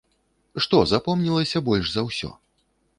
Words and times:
Што 0.65 0.79
запомнілася 0.93 1.65
больш 1.71 1.85
за 1.95 2.09
ўсё? 2.11 2.37